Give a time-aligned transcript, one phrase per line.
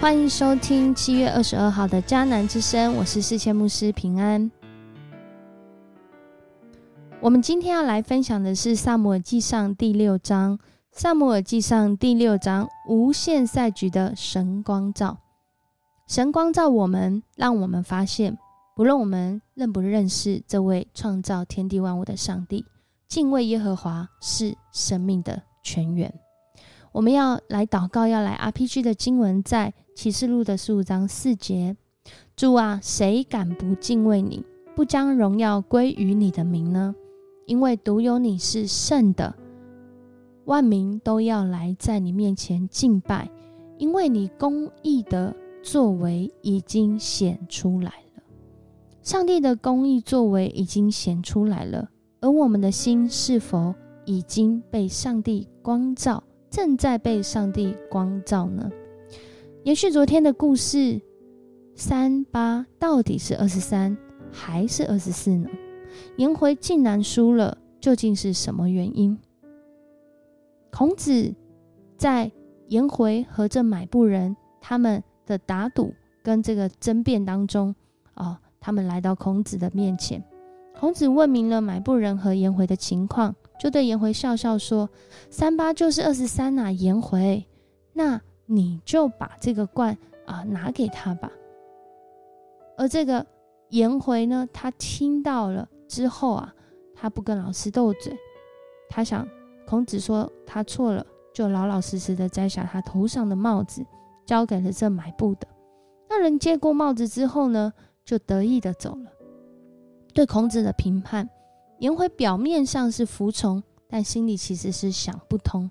[0.00, 4.48] 欢迎收听七月二十二号的迦南之声，我是世谦牧师平安。
[7.20, 10.56] 我们今天要来分享的是《萨姆尔记上》第六章，
[10.92, 15.18] 《萨姆尔记上》第六章无限赛局的神光照。
[16.06, 18.38] 神光照我们，让我们发现，
[18.76, 22.64] 不论我们认不认识这位创造天地万物的上帝，
[23.08, 26.14] 敬畏耶和华是生命的泉源。
[26.92, 31.76] 我们要来祷告，要来 RPG 的经文在启示录的十五章四节。
[32.36, 34.44] 主啊，谁敢不敬畏你，
[34.76, 36.94] 不将荣耀归于你的名呢？
[37.46, 39.34] 因为独有你是圣的，
[40.44, 43.28] 万民都要来在你面前敬拜，
[43.76, 45.34] 因为你公义的
[45.64, 48.22] 作为已经显出来了。
[49.02, 51.88] 上帝的公义作为已经显出来了，
[52.20, 53.74] 而我们的心是否
[54.04, 56.22] 已经被上帝光照？
[56.48, 58.70] 正在被上帝光照呢。
[59.68, 60.98] 延续昨天的故事，
[61.74, 63.94] 三八到底是二十三
[64.32, 65.46] 还是二十四呢？
[66.16, 69.18] 颜回竟然输了，究竟是什么原因？
[70.70, 71.34] 孔子
[71.98, 72.32] 在
[72.68, 77.74] 颜回和这买布人他们的打赌跟这个争辩当中，
[78.14, 80.24] 哦，他们来到孔子的面前，
[80.80, 83.36] 孔子问明了买布人和颜回的情况。
[83.60, 84.88] 就对颜回笑笑说
[85.28, 87.44] ：“三八就是二十三呐，颜回，
[87.92, 89.96] 那你就把这个罐
[90.26, 91.30] 啊拿给他吧。”
[92.76, 93.24] 而这个
[93.68, 96.54] 颜回呢，他听到了之后啊，
[96.94, 98.16] 他不跟老师斗嘴，
[98.88, 99.28] 他想
[99.66, 103.84] 孔子说他错了，就老老实实的摘下他头上的帽子，
[104.24, 105.46] 交给了这买布的。
[106.08, 107.72] 那人接过帽子之后呢，
[108.04, 109.12] 就得意的走了。
[110.14, 111.28] 对孔子的评判。
[111.80, 115.70] 颜回表面上是服从，但心里其实是想不通。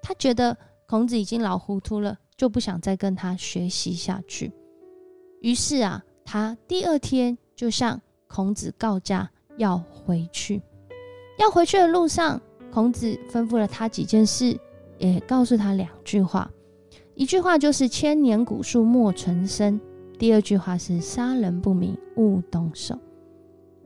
[0.00, 0.56] 他觉得
[0.90, 4.50] 孔子已经老糊涂了，就不想再跟他学习下去。
[5.40, 10.60] 于是啊，他第二天就向孔子告假要回去。
[11.38, 12.42] 要回去的路上，
[12.72, 14.58] 孔子吩咐了他几件事，
[14.98, 16.50] 也告诉他两句话。
[17.14, 19.80] 一句话就是“千年古树莫存身”，
[20.18, 22.98] 第二句话是“杀人不明，勿动手”。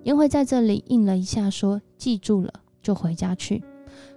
[0.05, 2.51] 颜回在这里应了一下，说：“记住了，
[2.83, 3.63] 就回家去。”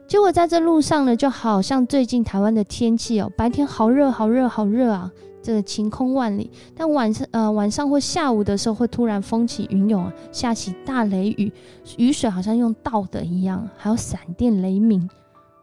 [0.08, 5.12] 结果在这路上呢，就好像最近台湾的天气哦，白天好热、好热、好热啊，
[5.44, 6.50] 这个晴空万里。
[6.74, 11.52] 但晚上呃晚上或下午的时候，会突然风起云涌啊，下起大雷雨，
[11.98, 15.10] 雨水好像用倒的一样，还有闪电雷鸣。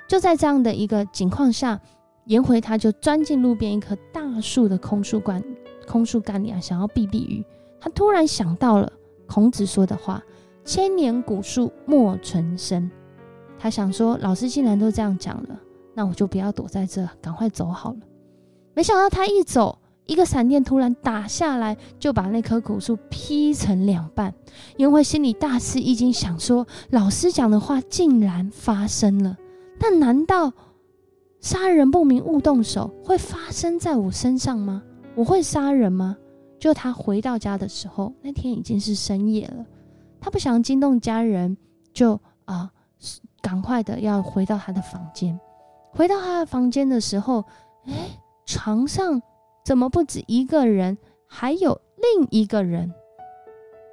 [0.06, 1.80] 就在这样的一个情况下，
[2.26, 5.42] 颜回他就钻进路边一棵大树的空树干
[5.88, 7.42] 空树干里啊，想要避避雨。
[7.80, 8.92] 他突然想到了。
[9.26, 10.22] 孔子说的话
[10.66, 12.90] ：“千年古树莫存身。”
[13.64, 15.58] 他想说，老师既然都这样讲了，
[15.94, 18.00] 那我就不要躲在这，赶快走好了。
[18.74, 24.34] 没想到他一走，一个闪电突然打下来，就把那棵古树劈成两半。
[24.76, 29.34] 颜回心里大吃一惊，想说：老师讲的话竟然发生了。
[29.80, 30.52] 但难道
[31.40, 34.82] 杀人不明勿动手会发生在我身上吗？
[35.14, 36.18] 我会杀人吗？
[36.58, 39.64] 就他回到家的时候，那天已经是深夜了。
[40.20, 41.56] 他不想惊动家人，
[41.94, 42.70] 就啊，
[43.40, 45.38] 赶快的要回到他的房间。
[45.90, 47.44] 回到他的房间的时候，
[47.84, 47.92] 哎，
[48.46, 49.20] 床上
[49.64, 50.96] 怎么不止一个人，
[51.26, 52.92] 还有另一个人？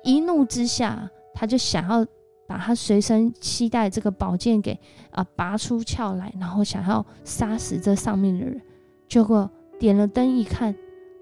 [0.04, 2.06] 一怒之下，他就想要
[2.48, 4.80] 把他随身携带这个宝剑给
[5.12, 8.62] 啊拔出鞘来，然后想要杀死这上面的人。
[9.08, 10.76] 结果点了灯一看，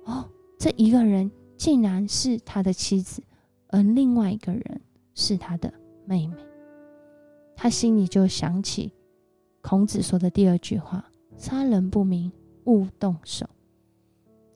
[0.05, 0.25] 哦，
[0.57, 1.31] 这一个人。
[1.59, 3.21] 竟然是他的妻子，
[3.67, 4.81] 而另外一个人
[5.13, 5.69] 是他的
[6.05, 6.35] 妹妹。
[7.61, 8.93] 他心里就想起
[9.61, 11.03] 孔子说的第二句话
[11.35, 12.31] ：“杀人不明，
[12.63, 13.45] 勿动手。”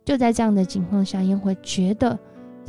[0.06, 2.18] 就在这样的情况下，颜回觉得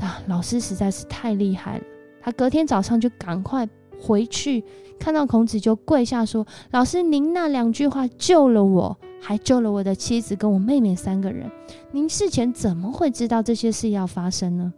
[0.01, 1.85] 啊，老师实在是太厉害了。
[2.21, 3.69] 他隔天早上就赶快
[4.01, 4.65] 回去，
[4.99, 11.51] 看到孔子就跪下说：“老师，您那两句话救了我。”还救了我的妻子跟我妹妹三个人，
[11.93, 14.75] 您事前怎么会知道这些事要发生呢？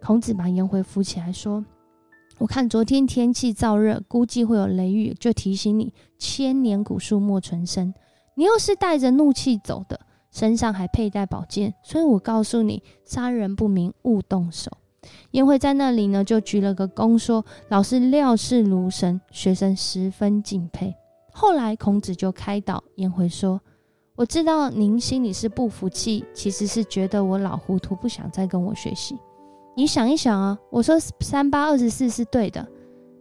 [0.00, 1.64] 孔子把颜回扶起来说
[2.38, 7.94] ：“我看昨天天气燥热，估计会有雷雨，就提醒你，千年古树莫存身。
[8.34, 9.98] 你又是带着怒气走的，
[10.30, 14.70] 身上还佩戴宝剑，所以我告诉你，杀人不明，勿动手。”
[15.30, 20.94] 颜回在那里呢，就鞠了个躬，说：“老师料事如神，学生十分敬佩。”
[21.32, 23.58] 后来孔子就开导颜回说
[24.14, 29.16] ：“我知道您心里是不服气，其实是觉得我老糊涂，不想再跟我学习。
[29.78, 32.66] 你想一想啊，我说三八二十四是对的，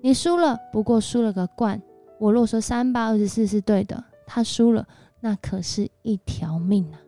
[0.02, 1.82] 你输了，不过输了个冠。
[2.18, 4.88] 我若说三八二十四是对的，他输了，
[5.20, 7.02] 那可是一条命啊。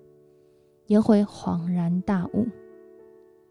[0.88, 2.46] 颜回恍然大悟，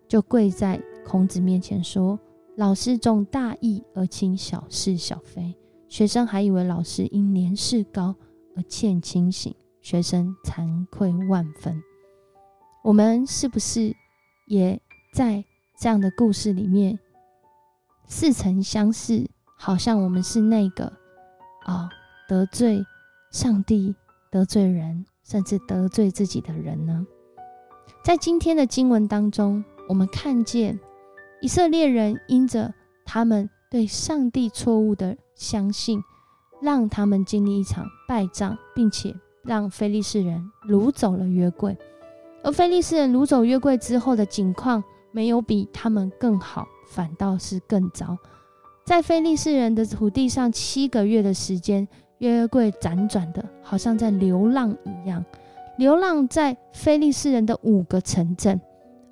[0.07, 2.21] 就跪在孔子面前说
[2.57, 5.57] ：“老师重大义而轻小事小非，
[5.89, 8.15] 学生还以为老师因年事高
[8.55, 11.83] 而欠清醒，学生惭愧万分。”
[12.85, 13.95] 我们是不是
[14.47, 14.79] 也
[15.15, 15.43] 在
[15.79, 16.99] 这样的故事里面
[18.07, 19.29] 似曾相识？
[19.59, 20.93] 好像我们是那个
[21.65, 21.89] 啊
[22.29, 22.85] 得罪
[23.31, 23.95] 上帝、
[24.31, 27.07] 得罪人，甚至得罪自己的人呢？
[28.03, 30.79] 在今天的经文当中，我们看见
[31.41, 32.73] 以色列人因着
[33.05, 36.03] 他们对上帝错误的相信，
[36.61, 41.77] 让他们经历一场败仗，并且让非利士人掳走了约柜。
[42.43, 48.17] 而非利士人掳走约柜之后的景况，没有比他们更好，反倒是更糟。
[48.85, 51.87] 在非利士人的土地上七个月的时间，
[52.19, 55.25] 约柜辗转的，好像在流浪一样，
[55.79, 58.61] 流浪在非利士人的五个城镇。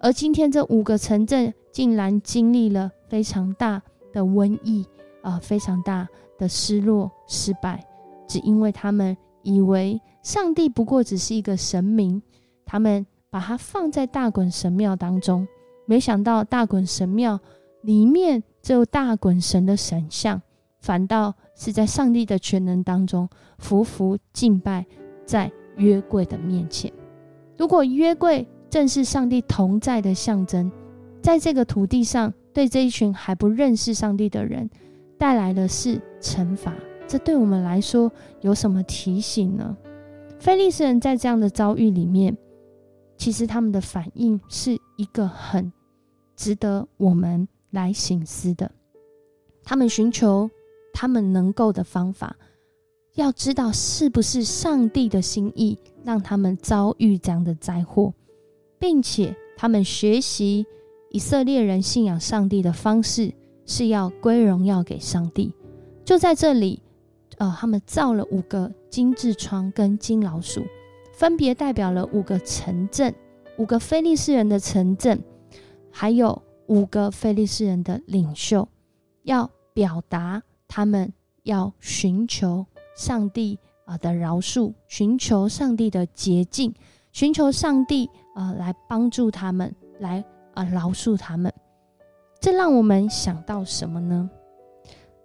[0.00, 3.82] 而今天这五个城镇竟然经历了非常大
[4.12, 4.86] 的瘟疫
[5.22, 6.06] 啊，非常大
[6.38, 7.84] 的失落、失败，
[8.28, 12.22] 只因为他们以为上帝不过只是一个神明，
[12.64, 13.06] 他们。
[13.30, 15.44] 把它放在大滚神庙当中，
[15.86, 17.38] 没想到大滚神庙
[17.82, 20.40] 里面只有大滚神的神像，
[20.80, 23.28] 反倒是在上帝的全能当中
[23.62, 24.86] 匍匐敬拜
[25.26, 26.92] 在约柜的面前。
[27.56, 30.72] 如果约柜正是上帝同在的象征，
[31.20, 34.68] 在这个土地上，对这一群还不认识上帝的人
[35.18, 36.74] 带来的是惩罚，
[37.06, 38.10] 这对我们来说
[38.40, 39.76] 有什么提醒呢？
[40.38, 42.36] 菲利斯人在这样的遭遇里面。
[43.16, 45.72] 其实他们的反应是一个很
[46.36, 48.70] 值得我们来醒思的。
[49.62, 50.50] 他们寻求
[50.92, 52.36] 他们能够的方法，
[53.14, 58.12] 要知道是不是上帝的心意让他们遭遇这样的灾祸，
[58.78, 60.66] 并且他们学习
[61.10, 63.32] 以色列人信仰上帝的方式
[63.64, 65.54] 是要归荣耀给上帝。
[66.04, 66.82] 就在这里，
[67.38, 70.62] 呃，他们造了五个金痔疮跟金老鼠。
[71.16, 73.14] 分别代表了五个城镇，
[73.56, 75.22] 五个非利士人的城镇，
[75.90, 78.68] 还有五个非利士人的领袖，
[79.22, 81.12] 要表达他们
[81.44, 82.66] 要寻求
[82.96, 86.74] 上帝啊的饶恕，寻求上帝的捷径，
[87.12, 91.52] 寻求上帝啊来帮助他们，来啊饶恕他们。
[92.40, 94.28] 这让我们想到什么呢？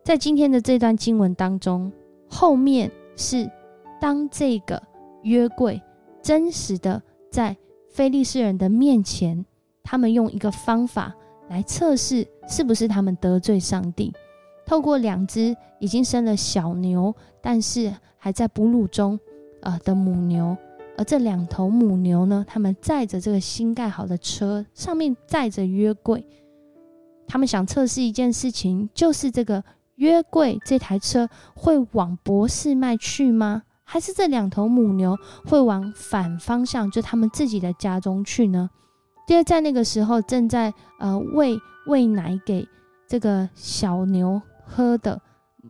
[0.04, 1.92] 在今天的这段经文当中，
[2.30, 3.50] 后面是
[4.00, 4.89] 当这个。
[5.24, 5.82] 约柜
[6.22, 7.02] 真实的
[7.32, 7.56] 在
[7.90, 9.46] 非利士人的面前，
[9.84, 11.14] 他们用一个方法
[11.50, 14.14] 来测试是不是他们得罪上帝。
[14.66, 19.20] 透过两只已经生了小牛，但是还在哺乳中，
[19.62, 20.56] 呃的母牛，
[20.96, 26.24] 而这两头母牛呢，他们载着这个新盖好的车，上面载着约柜。
[27.28, 29.64] 他们想测试一件事情，就是这个
[29.96, 33.64] 约柜这台车会往博士麦去吗？
[33.92, 38.70] 还是这两头母牛会往反方向，就他们自己的家中去呢？
[39.28, 41.58] 因为在那个时候正在呃喂
[41.88, 42.68] 喂奶给
[43.08, 45.20] 这个小牛喝的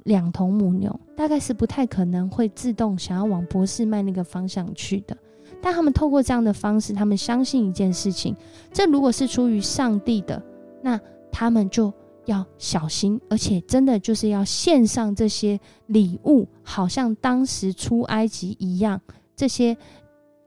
[0.04, 5.16] 两头母牛，大概是不太可能会自动想要往博士麦那个方向去的。
[5.62, 8.36] 但他们透过这样的方式，他们相信一件事情：
[8.74, 10.44] 这如果是出于上帝的，
[10.82, 11.00] 那
[11.32, 11.94] 他们就。
[12.30, 19.02] 要小心，而且真的就是要献上这些礼物，好像当时出埃及一样。
[19.36, 19.76] 这些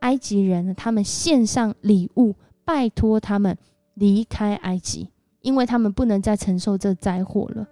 [0.01, 2.35] 埃及人，他们献上礼物，
[2.65, 3.57] 拜托他们
[3.95, 5.09] 离开埃及，
[5.41, 7.67] 因为他们不能再承受这灾祸了。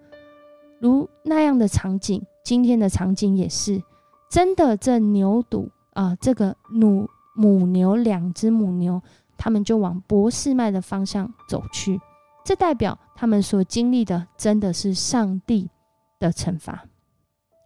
[0.80, 3.82] 如那样的场景，今天的场景也是
[4.30, 4.76] 真的。
[4.76, 9.00] 这牛犊啊，这个母母牛两只母牛，
[9.36, 12.00] 他们就往博士麦的方向走去。
[12.44, 15.68] 这代表他们所经历的真的是上帝
[16.18, 16.84] 的惩罚，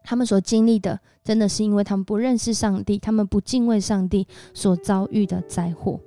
[0.05, 5.99] 他们所经历的真的是因为他们不认识上帝，他们不敬畏上帝所遭遇的灾祸。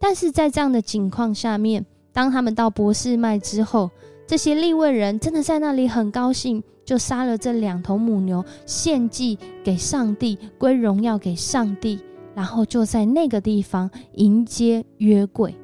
[0.00, 3.90] 但是在这样的情况下面，当他们到博士麦之后，
[4.26, 12.00] 这些利未人真的在那里很高兴，就杀了这两头母牛献祭给上帝，归荣耀给上帝，
[12.34, 15.54] 然后就在那个地方迎接约柜。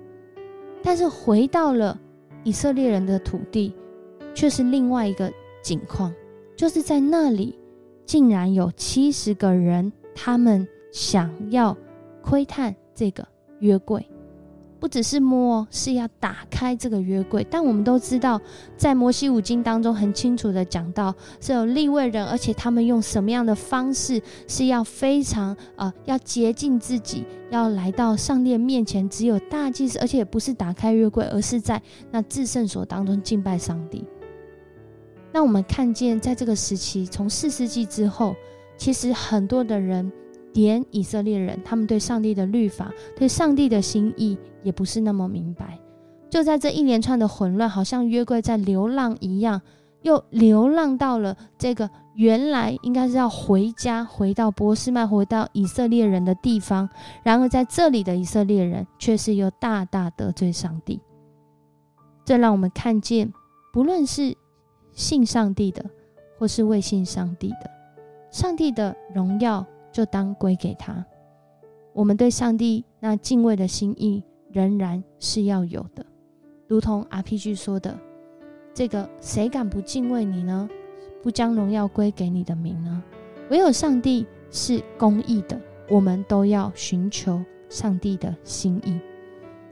[0.83, 1.99] 但是回到了。
[2.45, 3.75] 以色列人的土地
[4.35, 6.13] 却是另外一个景况，
[6.57, 7.59] 就是在那里
[8.05, 11.77] 竟然有七十个人，他们想要
[12.23, 13.27] 窥探这个
[13.61, 14.05] 约柜，
[14.81, 17.45] 不只是摸，是要打开这个约柜。
[17.51, 18.41] 但我们都知道，
[18.77, 29.09] 在摩西五经当中很清楚的讲到，是有立位人，而且他们用什么样的方式，是要非常呃，要洁净自己，要来到上帝面前。
[29.09, 34.05] 只有大祭司，而且不是打开约柜，而是在那至圣所当中敬拜上帝。
[35.33, 38.37] 那我们看见，在这个时期，从四世纪之后，
[38.77, 40.13] 其实很多的人。
[40.55, 44.37] 连以色列人，他们对上帝的律法、对上帝的心意
[44.69, 45.79] 也不是那么明白。
[46.29, 49.63] 就在这一连串的混乱，好像约柜在流浪一样，
[50.03, 56.87] 又流浪到了这个原来应该是要回家、回到波斯曼、回到以色列人的地方。
[57.25, 61.01] 然而在这里的以色列人却是又大大得罪上帝。
[62.27, 63.33] 这让我们看见，
[63.73, 64.37] 不论是
[64.93, 65.83] 信上帝的，
[66.39, 67.71] 或是未信上帝的，
[68.31, 69.67] 上帝的荣耀。
[69.91, 71.05] 就当归给他。
[71.95, 76.05] 我们对上帝那敬畏的心意仍然是要有的，
[76.67, 77.99] 如同 RPG 说的
[78.75, 80.69] ：“这个谁敢不敬畏你呢？
[81.23, 83.03] 不将荣耀归给你的名呢？
[83.51, 88.99] 唯有上帝是公义的，我们都要寻求上帝的心意。”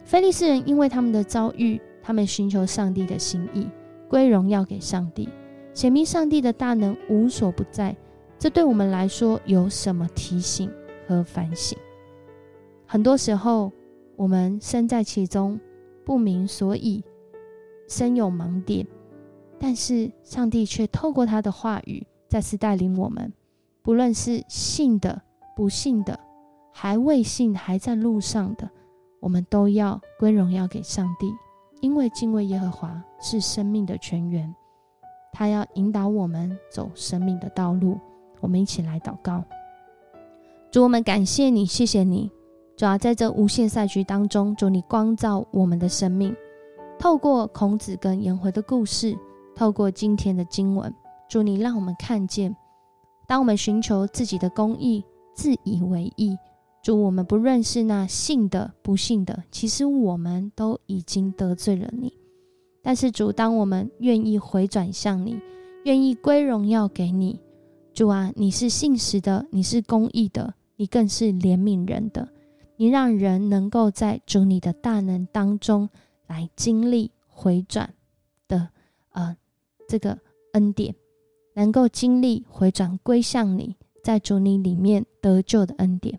[0.05, 3.69] 菲利斯人因为他们的遭遇，他们寻求上帝的心意，
[4.09, 5.29] 归荣耀给上帝，
[5.75, 7.97] 显明上帝的大能无所不在。
[8.39, 10.71] 这对我们来说有什么提醒
[11.09, 11.77] 和反省？
[12.87, 13.73] 很多时候，
[14.17, 15.61] 我们身在其中，
[16.05, 17.05] 不明所以，
[17.89, 18.87] 身有盲点，
[19.59, 23.33] 但是上帝却透过他的话语，再次带领我们。
[23.83, 25.23] 不论是信的、
[25.55, 26.19] 不信的，
[26.73, 28.69] 还未信、还在路上的，
[29.21, 31.33] 我们都要归荣耀给上帝，
[31.81, 34.53] 因为敬畏耶和华是生命的泉源，
[35.33, 37.99] 他要引导我们走生命的道路。
[38.41, 39.43] 我们一起来祷告，
[40.71, 42.31] 主，我们感谢你，谢谢你，
[42.77, 46.37] 主要在这无限赛局当中，主你光照我们的生命，
[46.99, 49.17] 透过孔子跟颜回的故事，
[49.55, 50.95] 透过今天的经文，
[51.27, 52.55] 主你让我们看见，
[53.27, 55.03] 当我们寻求自己的公义，
[55.35, 56.37] 自以为意，
[56.83, 62.13] 主我们不认识那信的不信的，其实我们都已经得罪了你。
[62.83, 65.41] 但是主，当我们愿意回转向你，
[65.85, 67.41] 愿意归荣耀给你。
[67.95, 72.29] 主啊，你是信实的，你是公义的，你更是怜悯人的。
[72.77, 75.89] 你让人能够在主你的大能当中
[76.27, 77.95] 来经历回转
[78.47, 78.69] 的
[79.11, 79.37] 呃
[79.89, 80.19] 这个
[80.53, 80.95] 恩典，
[81.55, 86.19] 能够经历回转归向你，在主你里面得救的恩典。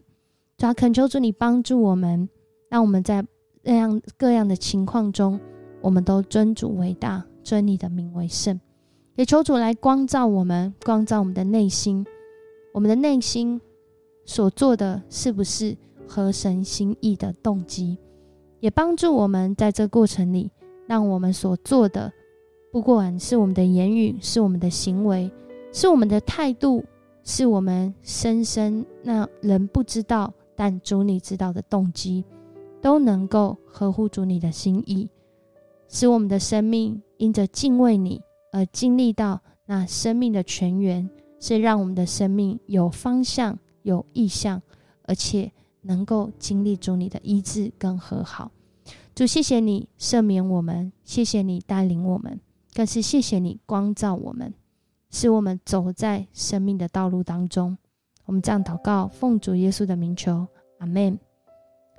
[0.57, 2.27] 主啊，恳求主你帮助我们，
[2.69, 3.23] 让我们在
[3.61, 5.39] 那样各样的情况中，
[5.81, 8.59] 我们都尊主为大，尊你的名为圣。
[9.15, 12.05] 也求主来光照我们，光照我们的内心，
[12.73, 13.59] 我们的内心
[14.25, 15.75] 所做的是不是
[16.07, 17.97] 合神心意的动机？
[18.59, 20.49] 也帮助我们在这过程里，
[20.87, 22.11] 让我们所做的，
[22.71, 25.31] 不管是我们的言语，是我们的行为，
[25.71, 26.83] 是我们的态度，
[27.23, 32.23] 是我们深深那人不知道但主你知道的动机，
[32.81, 35.07] 都能够合乎主你的心意，
[35.87, 38.21] 使我们的生命因着敬畏你。
[38.53, 41.07] 而经历到那生命的泉源，
[41.39, 44.61] 是让我们的生命有方向、有意向，
[45.03, 45.51] 而且
[45.87, 48.51] 能够经历主你的医治跟和好。
[49.15, 52.39] 主，谢谢你赦免我们，谢谢你带领我们，
[52.73, 54.53] 更是谢谢你光照我们，
[55.09, 57.77] 使我们走在生命的道路当中。
[58.25, 60.45] 我们这样祷告，奉主耶稣的名求，
[60.79, 61.17] 阿门。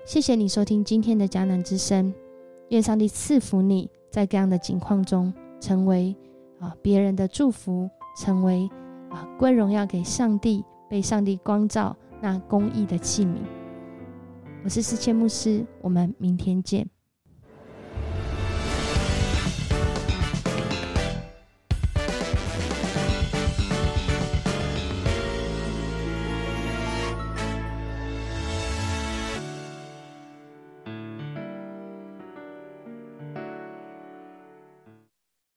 [0.07, 2.15] 谢谢你收听今天的迦南之声，
[2.69, 6.15] 愿上帝赐福你在各样的境况中成为。
[6.61, 8.69] 啊，别人的祝福成为
[9.11, 13.58] 啊归荣耀给上帝，被上帝光照那公义的器皿。
[14.69, 16.87] 我是思谦牧师，我们明天见。